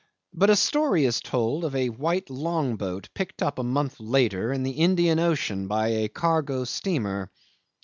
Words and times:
But 0.33 0.49
a 0.49 0.55
story 0.55 1.05
is 1.05 1.21
told 1.21 1.63
of 1.63 1.75
a 1.75 1.89
white 1.89 2.31
long 2.31 2.75
boat 2.75 3.09
picked 3.13 3.43
up 3.43 3.59
a 3.59 3.63
month 3.63 3.99
later 3.99 4.51
in 4.51 4.63
the 4.63 4.71
Indian 4.71 5.19
Ocean 5.19 5.67
by 5.67 5.89
a 5.89 6.07
cargo 6.09 6.63
steamer. 6.63 7.29